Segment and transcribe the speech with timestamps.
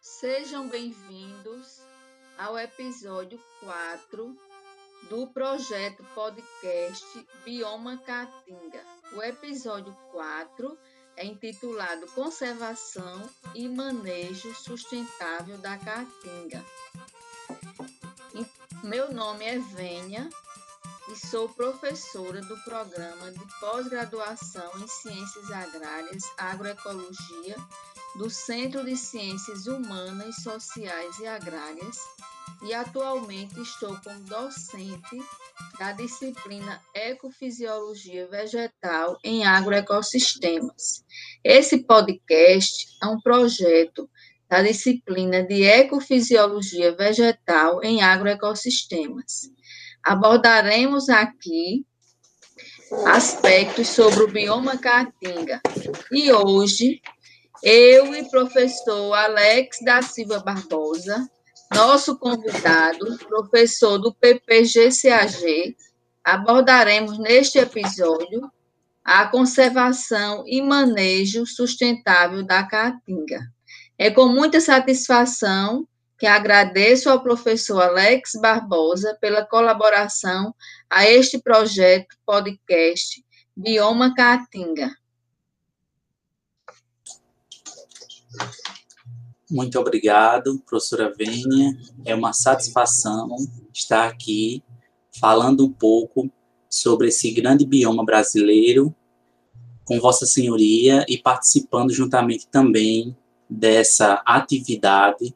[0.00, 1.78] Sejam bem-vindos
[2.38, 4.34] ao episódio 4
[5.10, 7.04] do projeto podcast
[7.44, 8.82] Bioma Caatinga.
[9.12, 10.78] O episódio 4
[11.18, 16.64] é intitulado Conservação e Manejo Sustentável da Caatinga.
[18.82, 20.30] Meu nome é Vênia
[21.12, 27.56] e sou professora do programa de pós-graduação em Ciências Agrárias, Agroecologia
[28.16, 31.98] do Centro de Ciências Humanas, Sociais e Agrárias
[32.62, 35.18] e atualmente estou como docente
[35.78, 41.04] da disciplina Ecofisiologia Vegetal em Agroecossistemas.
[41.42, 44.08] Esse podcast é um projeto
[44.48, 49.50] da disciplina de Ecofisiologia Vegetal em Agroecossistemas
[50.02, 51.84] abordaremos aqui
[53.06, 55.60] aspectos sobre o bioma caatinga.
[56.10, 57.00] E hoje,
[57.62, 61.28] eu e professor Alex da Silva Barbosa,
[61.74, 65.76] nosso convidado, professor do PPGCAG,
[66.24, 68.50] abordaremos neste episódio
[69.04, 73.40] a conservação e manejo sustentável da caatinga.
[73.98, 75.86] É com muita satisfação
[76.18, 80.54] que agradeço ao professor Alex Barbosa pela colaboração
[80.88, 83.22] a este projeto podcast
[83.56, 84.99] Bioma Caatinga.
[89.50, 91.76] Muito obrigado, professora Vênia.
[92.04, 93.36] É uma satisfação
[93.74, 94.62] estar aqui
[95.18, 96.30] falando um pouco
[96.68, 98.94] sobre esse grande bioma brasileiro
[99.84, 103.16] com Vossa Senhoria e participando juntamente também
[103.48, 105.34] dessa atividade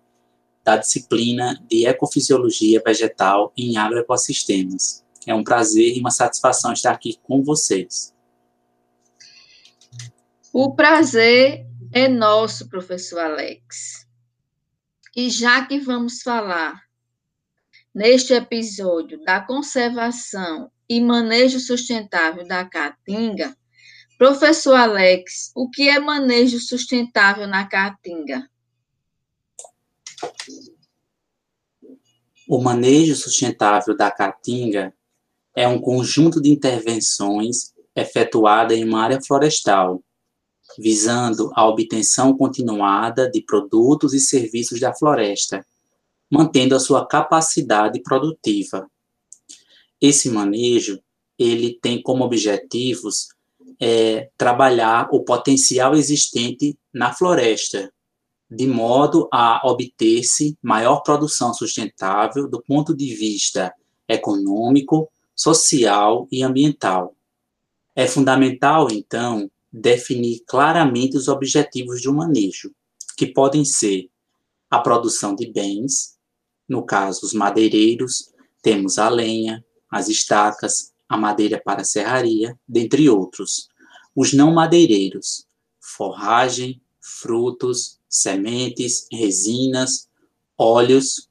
[0.63, 5.05] da disciplina de Ecofisiologia Vegetal em Agroecossistemas.
[5.27, 8.15] É um prazer e uma satisfação estar aqui com vocês.
[10.53, 14.05] O prazer é nosso, professor Alex.
[15.17, 16.83] E já que vamos falar
[17.95, 23.57] neste episódio da conservação e manejo sustentável da caatinga,
[24.19, 28.51] professor Alex, o que é manejo sustentável na caatinga?
[32.49, 34.93] O manejo sustentável da caatinga
[35.55, 40.03] é um conjunto de intervenções efetuada em uma área florestal,
[40.79, 45.65] visando a obtenção continuada de produtos e serviços da floresta,
[46.31, 48.89] mantendo a sua capacidade produtiva.
[50.01, 51.01] Esse manejo
[51.39, 53.29] ele tem como objetivos
[53.81, 57.93] é, trabalhar o potencial existente na floresta,
[58.51, 63.75] de modo a obter-se maior produção sustentável do ponto de vista
[64.09, 67.17] econômico, social e ambiental.
[67.97, 72.71] É fundamental, então, definir claramente os objetivos de um manejo,
[73.17, 74.09] que podem ser
[74.71, 76.15] a produção de bens,
[76.69, 78.33] no caso, os madeireiros,
[78.63, 83.69] temos a lenha, as estacas, a madeira para a serraria, dentre outros.
[84.15, 85.45] Os não madeireiros,
[85.81, 90.09] forragem, frutos, sementes, resinas,
[90.57, 91.29] óleos,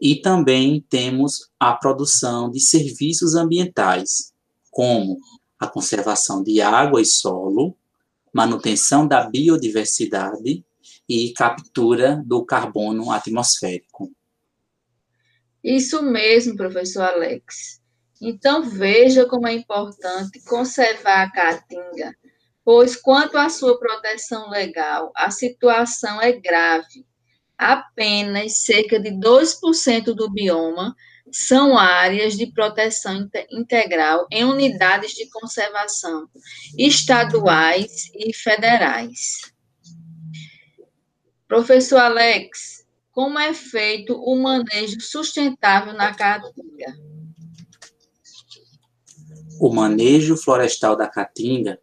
[0.00, 4.32] e também temos a produção de serviços ambientais,
[4.70, 5.18] como
[5.60, 7.76] a conservação de água e solo,
[8.32, 10.64] manutenção da biodiversidade
[11.08, 14.10] e captura do carbono atmosférico.
[15.62, 17.80] Isso mesmo, professor Alex.
[18.20, 22.14] Então veja como é importante conservar a caatinga
[22.64, 27.04] pois, quanto à sua proteção legal, a situação é grave.
[27.58, 30.94] Apenas cerca de 2% do bioma
[31.32, 36.28] são áreas de proteção integral em unidades de conservação
[36.76, 39.52] estaduais e federais.
[41.46, 46.96] Professor Alex, como é feito o manejo sustentável na caatinga?
[49.60, 51.78] O manejo florestal da caatinga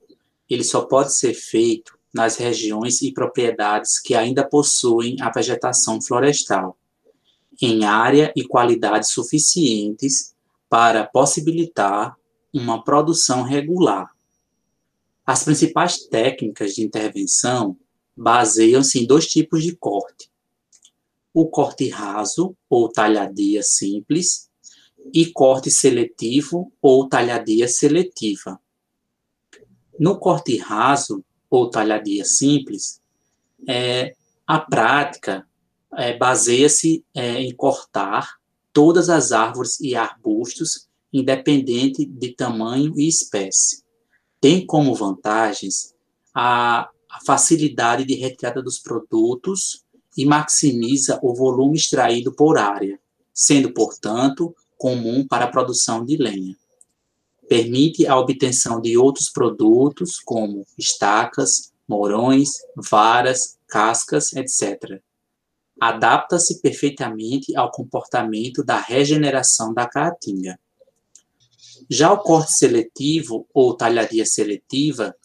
[0.50, 6.77] ele só pode ser feito nas regiões e propriedades que ainda possuem a vegetação florestal,
[7.62, 10.36] em área e qualidade suficientes
[10.70, 12.16] para possibilitar
[12.54, 14.12] uma produção regular.
[15.26, 17.78] As principais técnicas de intervenção
[18.16, 20.30] baseiam-se em dois tipos de corte:
[21.34, 24.50] o corte raso ou talhadia simples
[25.14, 28.60] e corte seletivo ou talhadia seletiva.
[30.00, 33.02] No corte raso ou talhadia simples,
[33.68, 34.16] é,
[34.46, 35.47] a prática
[35.96, 38.38] é, baseia-se é, em cortar
[38.74, 43.84] todas as árvores e arbustos, independente de tamanho e espécie.
[44.40, 45.96] Tem como vantagens
[46.34, 49.84] a, a facilidade de retirada dos produtos
[50.16, 53.00] e maximiza o volume extraído por área,
[53.34, 56.56] sendo, portanto, comum para a produção de lenha.
[57.48, 65.02] Permite a obtenção de outros produtos, como estacas, morões, varas, cascas, etc.
[65.80, 70.60] Adapta-se perfeitamente ao comportamento da regeneração da caatinga.
[71.90, 75.16] Já o corte seletivo ou talharia seletiva,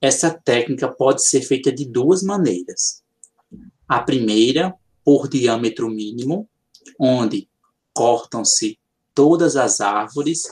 [0.00, 3.02] essa técnica pode ser feita de duas maneiras.
[3.88, 6.48] A primeira, por diâmetro mínimo,
[6.98, 7.48] onde
[7.94, 8.78] cortam-se
[9.14, 10.42] todas as árvores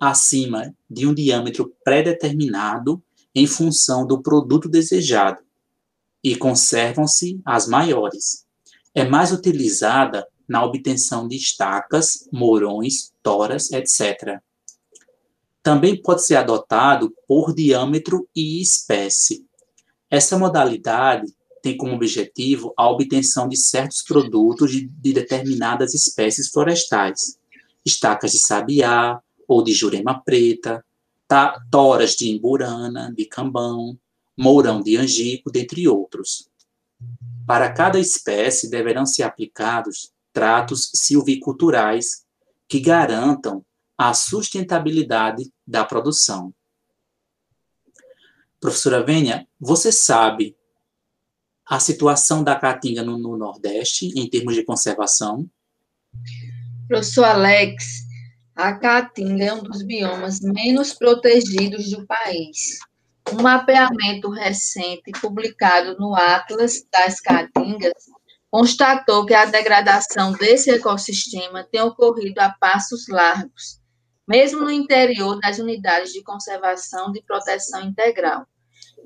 [0.00, 3.02] acima de um diâmetro pré-determinado
[3.34, 5.40] em função do produto desejado
[6.22, 8.46] e conservam-se as maiores.
[8.94, 14.40] É mais utilizada na obtenção de estacas, morões, toras, etc.
[15.62, 19.46] Também pode ser adotado por diâmetro e espécie.
[20.10, 21.32] Essa modalidade
[21.62, 27.38] tem como objetivo a obtenção de certos produtos de, de determinadas espécies florestais,
[27.84, 30.84] estacas de sabiá ou de jurema preta,
[31.28, 33.96] tá, toras de imburana, de cambão,
[34.36, 36.49] mourão de angico, dentre outros.
[37.50, 42.24] Para cada espécie deverão ser aplicados tratos silviculturais
[42.68, 43.66] que garantam
[43.98, 46.54] a sustentabilidade da produção.
[48.60, 50.56] Professora Vênia, você sabe
[51.66, 55.50] a situação da caatinga no, no, Nordeste em termos de conservação?
[56.86, 58.04] Professor Alex,
[58.54, 62.78] a caatinga é um dos biomas menos protegidos do país.
[63.28, 67.92] Um mapeamento recente publicado no Atlas das Caatingas
[68.50, 73.78] constatou que a degradação desse ecossistema tem ocorrido a passos largos,
[74.26, 78.44] mesmo no interior das unidades de conservação de proteção integral.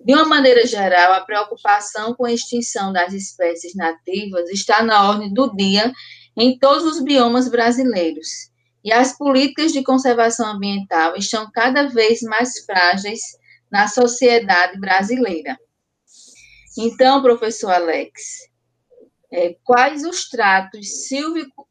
[0.05, 5.33] De uma maneira geral, a preocupação com a extinção das espécies nativas está na ordem
[5.33, 5.93] do dia
[6.37, 8.29] em todos os biomas brasileiros,
[8.83, 13.21] e as políticas de conservação ambiental estão cada vez mais frágeis
[13.75, 15.59] na sociedade brasileira.
[16.79, 18.49] Então, professor Alex,
[19.33, 20.87] é, quais os tratos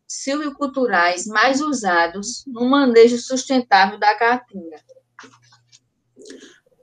[0.05, 4.83] silviculturais mais usados no manejo sustentável da caatinga?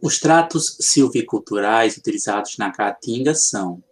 [0.02, 3.84] Os tratos silviculturais utilizados na caatinga são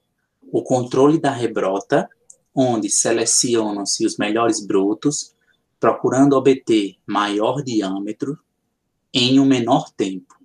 [0.50, 2.08] o controle da rebrota,
[2.54, 5.34] onde selecionam-se os melhores brotos,
[5.78, 8.38] procurando obter maior diâmetro
[9.12, 10.38] em um menor tempo.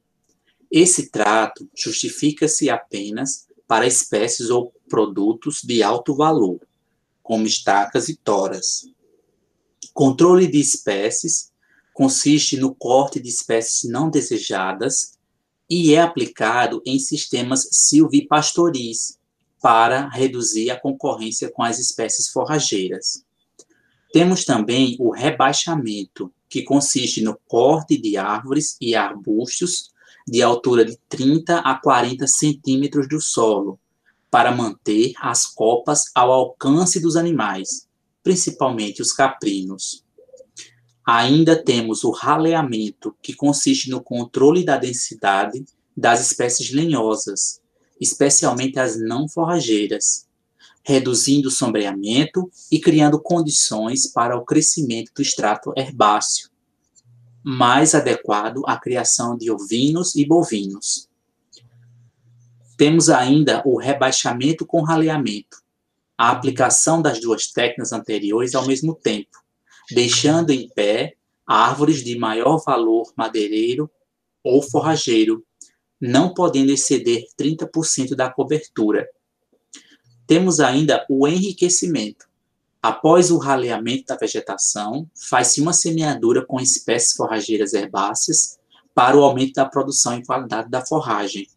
[0.75, 6.59] Esse trato justifica-se apenas para espécies ou produtos de alto valor,
[7.21, 8.89] como estacas e toras.
[9.93, 11.51] Controle de espécies
[11.93, 15.13] consiste no corte de espécies não desejadas
[15.69, 19.19] e é aplicado em sistemas silvipastoris
[19.61, 23.23] para reduzir a concorrência com as espécies forrageiras.
[24.11, 29.92] Temos também o rebaixamento, que consiste no corte de árvores e arbustos
[30.27, 33.79] de altura de 30 a 40 centímetros do solo,
[34.31, 37.87] para manter as copas ao alcance dos animais,
[38.23, 40.03] principalmente os caprinos.
[41.05, 45.63] Ainda temos o raleamento, que consiste no controle da densidade
[45.95, 47.61] das espécies lenhosas,
[47.99, 50.25] especialmente as não forrageiras,
[50.83, 56.49] reduzindo o sombreamento e criando condições para o crescimento do extrato herbáceo,
[57.43, 61.09] mais adequado à criação de ovinos e bovinos.
[62.77, 65.61] Temos ainda o rebaixamento com raleamento,
[66.17, 69.43] a aplicação das duas técnicas anteriores ao mesmo tempo,
[69.91, 73.91] deixando em pé árvores de maior valor madeireiro
[74.43, 75.43] ou forrageiro,
[75.99, 79.07] não podendo exceder 30% da cobertura.
[80.25, 82.25] Temos ainda o enriquecimento.
[82.83, 88.59] Após o raleamento da vegetação, faz-se uma semeadura com espécies forrageiras herbáceas
[88.93, 91.47] para o aumento da produção e qualidade da forragem.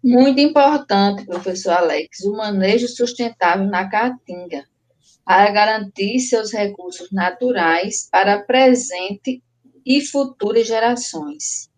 [0.00, 4.64] Muito importante, professor Alex, o manejo sustentável na caatinga
[5.24, 9.42] para garantir seus recursos naturais para presente
[9.84, 11.68] e futuras gerações.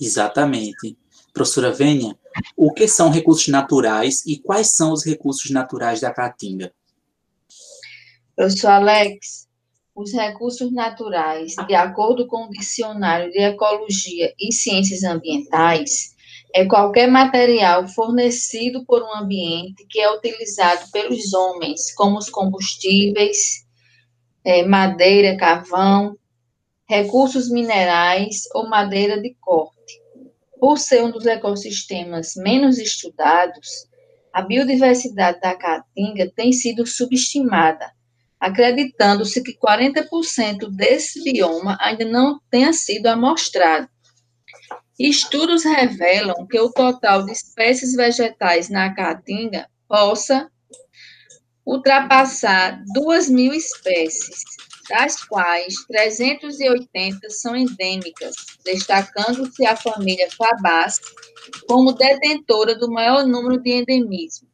[0.00, 0.96] Exatamente.
[1.34, 2.16] Professora Vênia,
[2.56, 6.72] o que são recursos naturais e quais são os recursos naturais da Caatinga?
[8.36, 9.48] Professor Alex,
[9.94, 16.14] os recursos naturais, de acordo com o Dicionário de Ecologia e Ciências Ambientais,
[16.54, 23.66] é qualquer material fornecido por um ambiente que é utilizado pelos homens, como os combustíveis,
[24.44, 26.16] é, madeira, carvão,
[26.88, 29.79] recursos minerais ou madeira de corte.
[30.60, 33.88] Por ser um dos ecossistemas menos estudados,
[34.32, 37.90] a biodiversidade da Caatinga tem sido subestimada,
[38.38, 43.88] acreditando-se que 40% desse bioma ainda não tenha sido amostrado.
[44.98, 50.50] Estudos revelam que o total de espécies vegetais na Caatinga possa
[51.64, 54.42] ultrapassar 2 mil espécies,
[54.90, 61.00] das quais 380 são endêmicas, destacando-se a família Fabás
[61.68, 64.50] como detentora do maior número de endemismos.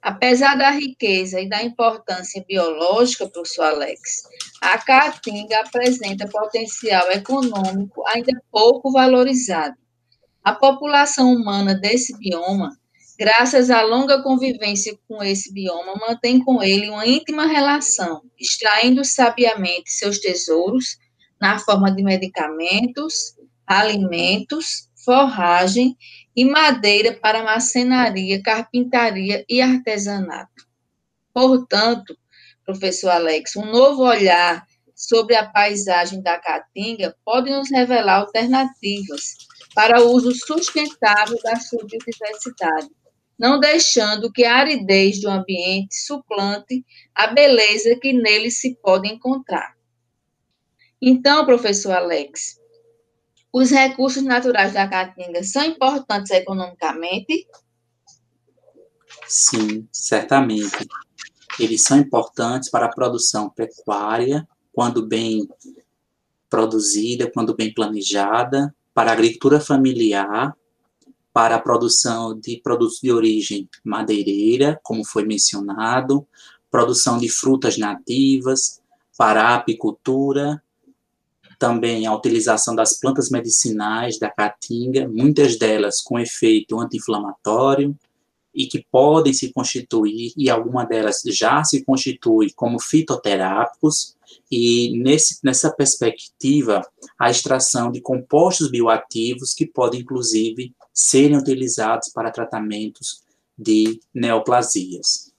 [0.00, 4.22] Apesar da riqueza e da importância biológica, professor Alex,
[4.60, 9.76] a caatinga apresenta potencial econômico ainda pouco valorizado.
[10.42, 12.76] A população humana desse bioma,
[13.18, 19.90] graças à longa convivência com esse bioma, mantém com ele uma íntima relação, extraindo sabiamente
[19.90, 20.96] seus tesouros
[21.40, 23.34] na forma de medicamentos,
[23.66, 25.96] alimentos, forragem
[26.34, 30.66] e madeira para marcenaria, carpintaria e artesanato.
[31.34, 32.16] Portanto,
[32.64, 34.64] professor Alex, um novo olhar
[34.94, 39.34] sobre a paisagem da Caatinga pode nos revelar alternativas
[39.74, 42.88] para o uso sustentável da sua biodiversidade,
[43.42, 49.76] não deixando que a aridez do ambiente suplante a beleza que nele se pode encontrar.
[51.00, 52.60] Então, professor Alex,
[53.52, 57.48] os recursos naturais da Caatinga são importantes economicamente?
[59.26, 60.86] Sim, certamente.
[61.58, 65.48] Eles são importantes para a produção pecuária, quando bem
[66.48, 70.56] produzida, quando bem planejada, para a agricultura familiar,
[71.32, 76.26] para a produção de produtos de origem madeireira, como foi mencionado,
[76.70, 78.80] produção de frutas nativas,
[79.16, 80.62] para a apicultura,
[81.58, 87.96] também a utilização das plantas medicinais da caatinga, muitas delas com efeito anti-inflamatório
[88.54, 94.16] e que podem se constituir, e alguma delas já se constitui como fitoterápicos,
[94.50, 96.82] e nesse, nessa perspectiva,
[97.18, 103.22] a extração de compostos bioativos que podem, inclusive, serem utilizados para tratamentos
[103.56, 105.32] de neoplasias.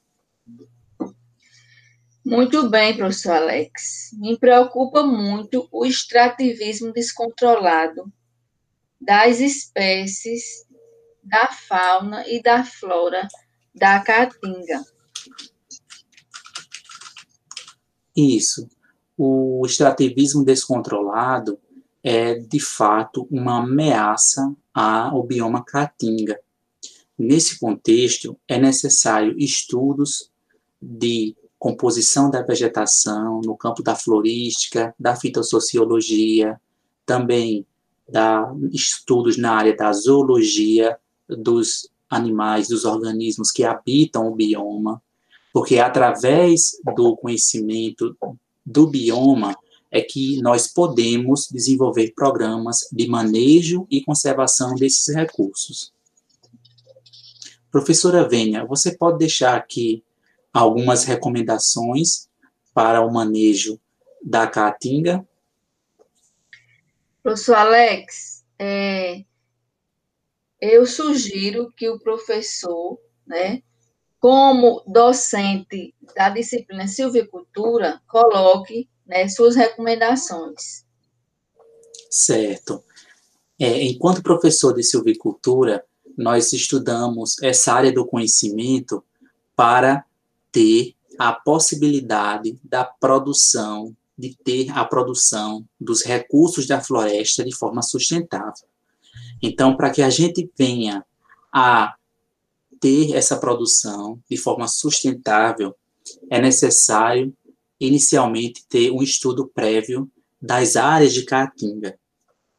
[2.26, 4.12] Muito bem, professor Alex.
[4.14, 8.12] Me preocupa muito o extrativismo descontrolado
[9.00, 10.66] das espécies
[11.22, 13.28] da fauna e da flora
[13.76, 14.84] da Caatinga.
[18.16, 18.70] Isso.
[19.18, 21.60] O extrativismo descontrolado
[22.04, 26.40] é, de fato, uma ameaça ao bioma Caatinga.
[27.18, 30.30] Nesse contexto, é necessário estudos
[30.82, 36.60] de composição da vegetação, no campo da florística, da fitossociologia,
[37.06, 37.66] também
[38.10, 45.02] da estudos na área da zoologia dos animais, dos organismos que habitam o bioma,
[45.54, 48.16] porque através do conhecimento
[48.66, 49.56] do bioma
[49.94, 55.94] é que nós podemos desenvolver programas de manejo e conservação desses recursos.
[57.72, 60.04] Professora Vênia, você pode deixar aqui
[60.52, 62.28] algumas recomendações
[62.74, 63.80] para o manejo
[64.20, 65.24] da caatinga?
[67.22, 69.24] Professor Alex, é,
[70.60, 73.62] eu sugiro que o professor, né,
[74.20, 80.86] como docente da disciplina silvicultura, coloque né, suas recomendações.
[82.10, 82.84] Certo.
[83.60, 85.86] É, enquanto professor de silvicultura,
[86.18, 89.04] nós estudamos essa área do conhecimento
[89.56, 90.06] para
[90.52, 97.82] ter a possibilidade da produção, de ter a produção dos recursos da floresta de forma
[97.82, 98.68] sustentável.
[99.42, 101.06] Então, para que a gente venha
[101.52, 101.96] a
[102.80, 105.76] ter essa produção de forma sustentável,
[106.30, 107.36] é necessário
[107.80, 110.10] inicialmente ter um estudo prévio
[110.42, 111.98] das áreas de caatinga.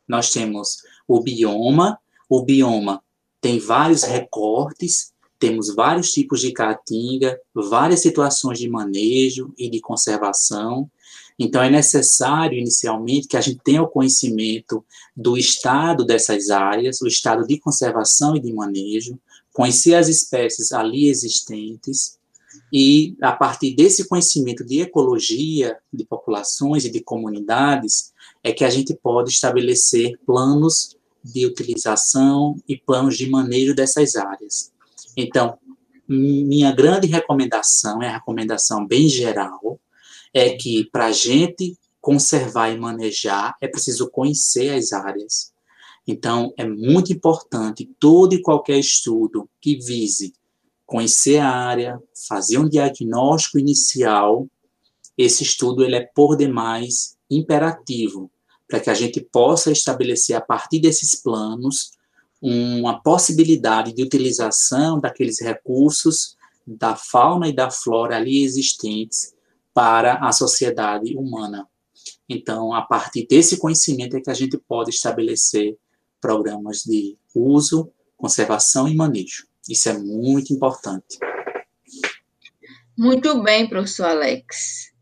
[0.06, 3.02] Nós temos o bioma, o bioma
[3.40, 10.90] tem vários recortes temos vários tipos de caatinga, várias situações de manejo e de conservação.
[11.38, 14.82] Então, é necessário, inicialmente, que a gente tenha o conhecimento
[15.14, 19.18] do estado dessas áreas, o estado de conservação e de manejo,
[19.52, 22.18] conhecer as espécies ali existentes,
[22.72, 28.70] e, a partir desse conhecimento de ecologia, de populações e de comunidades, é que a
[28.70, 34.72] gente pode estabelecer planos de utilização e planos de manejo dessas áreas.
[35.16, 35.58] Então,
[36.06, 39.80] minha grande recomendação, é a recomendação bem geral,
[40.32, 45.54] é que para a gente conservar e manejar, é preciso conhecer as áreas.
[46.06, 50.34] Então, é muito importante todo e qualquer estudo que vise
[50.86, 51.98] conhecer a área,
[52.28, 54.46] fazer um diagnóstico inicial,
[55.16, 58.30] esse estudo ele é por demais imperativo
[58.68, 61.92] para que a gente possa estabelecer a partir desses planos
[62.42, 66.36] uma possibilidade de utilização daqueles recursos
[66.66, 69.34] da fauna e da flora ali existentes
[69.72, 71.66] para a sociedade humana.
[72.28, 75.76] Então, a partir desse conhecimento é que a gente pode estabelecer
[76.20, 79.46] programas de uso, conservação e manejo.
[79.68, 81.18] Isso é muito importante.
[82.96, 84.92] Muito bem, professor Alex.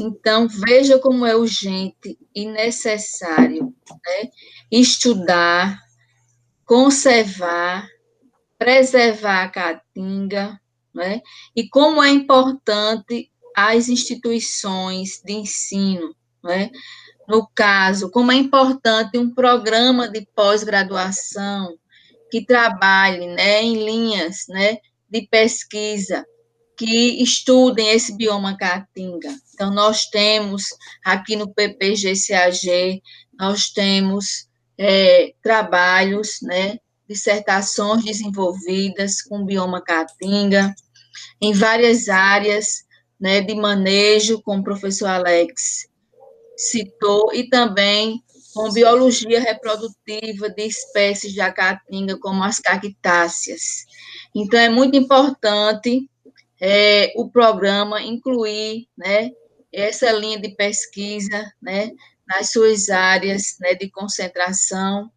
[0.00, 4.30] Então, veja como é urgente e necessário né,
[4.70, 5.80] estudar,
[6.64, 7.88] conservar,
[8.56, 10.60] preservar a caatinga,
[10.94, 11.20] né,
[11.54, 16.14] e como é importante as instituições de ensino,
[16.44, 16.70] né,
[17.28, 21.76] no caso, como é importante um programa de pós-graduação
[22.30, 24.78] que trabalhe né, em linhas né,
[25.10, 26.24] de pesquisa,
[26.76, 29.34] que estudem esse bioma caatinga.
[29.52, 30.64] Então, nós temos
[31.04, 33.02] aqui no PPGCAG,
[33.38, 40.72] nós temos é, trabalhos, né, dissertações desenvolvidas com bioma caatinga,
[41.40, 42.84] em várias áreas
[43.20, 45.88] né, de manejo, como o professor Alex
[46.56, 48.22] citou, e também
[48.58, 53.84] com biologia reprodutiva de espécies de acatinga, como as cactáceas.
[54.34, 56.10] Então, é muito importante
[56.60, 59.30] é, o programa incluir né,
[59.72, 61.92] essa linha de pesquisa né,
[62.26, 65.08] nas suas áreas né, de concentração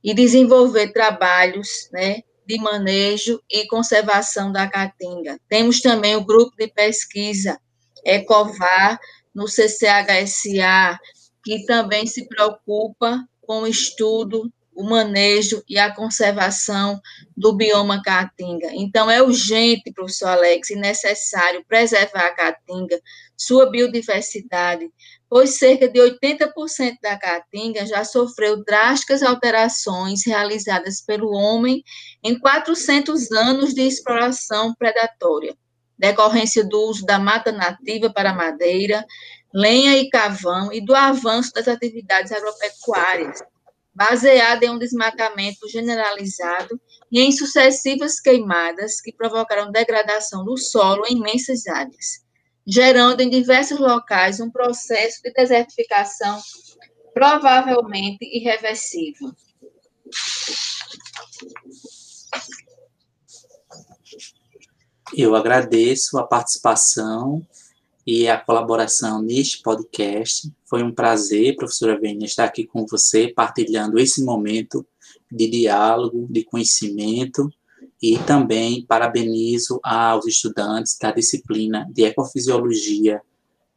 [0.00, 5.36] e desenvolver trabalhos né, de manejo e conservação da caatinga.
[5.48, 7.58] Temos também o grupo de pesquisa
[8.04, 9.00] ECOVAR,
[9.34, 10.96] no CCHSA,
[11.44, 17.00] que também se preocupa com o estudo, o manejo e a conservação
[17.36, 18.68] do bioma caatinga.
[18.72, 23.00] Então, é urgente, professor Alex, e necessário preservar a caatinga,
[23.36, 24.90] sua biodiversidade,
[25.28, 31.82] pois cerca de 80% da caatinga já sofreu drásticas alterações realizadas pelo homem
[32.22, 35.56] em 400 anos de exploração predatória,
[35.98, 39.04] decorrência do uso da mata nativa para madeira,
[39.54, 43.40] lenha e carvão e do avanço das atividades agropecuárias,
[43.94, 46.80] baseada em um desmatamento generalizado
[47.12, 52.24] e em sucessivas queimadas que provocaram degradação do solo em imensas áreas,
[52.66, 56.40] gerando em diversos locais um processo de desertificação
[57.14, 59.30] provavelmente irreversível.
[65.16, 67.46] Eu agradeço a participação
[68.06, 70.52] e a colaboração neste podcast.
[70.64, 74.86] Foi um prazer, professora Vênia, estar aqui com você, partilhando esse momento
[75.30, 77.50] de diálogo, de conhecimento,
[78.02, 83.22] e também parabenizo aos estudantes da disciplina de Ecofisiologia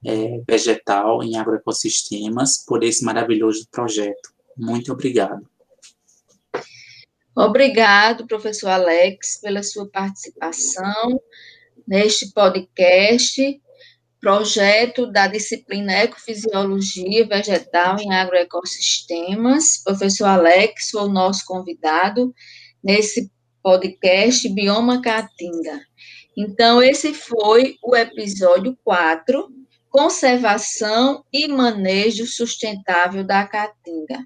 [0.05, 4.33] é, Vegetal em Agroecossistemas por esse maravilhoso projeto.
[4.57, 5.47] Muito obrigado.
[7.35, 11.21] Obrigado, professor Alex, pela sua participação
[11.87, 13.61] neste podcast
[14.19, 19.81] projeto da disciplina Ecofisiologia Vegetal em Agroecossistemas.
[19.83, 22.33] Professor Alex foi o nosso convidado
[22.83, 25.81] nesse podcast Bioma Caatinga.
[26.35, 29.49] Então, esse foi o episódio 4,
[29.89, 34.25] Conservação e Manejo Sustentável da Caatinga.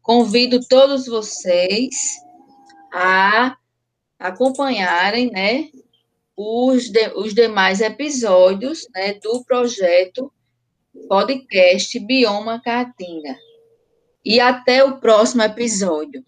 [0.00, 1.94] Convido todos vocês
[2.92, 3.56] a
[4.18, 5.68] acompanharem, né,
[6.36, 10.32] os, de, os demais episódios né, do projeto
[11.08, 13.36] podcast Bioma Caatinga.
[14.24, 16.24] E até o próximo episódio.